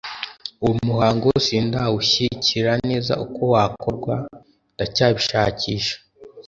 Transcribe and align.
uwo 0.63 0.73
muhango 0.87 1.29
sindawushyikira 1.45 2.71
neza 2.89 3.13
uko 3.25 3.41
wakorwaga, 3.53 4.17
ndacyabishakisha 4.73 5.95